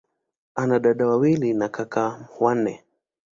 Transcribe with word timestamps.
Ana 0.55 0.79
dada 0.79 1.07
wawili 1.07 1.53
na 1.53 1.69
kaka 1.69 2.29
wanne. 2.39 2.83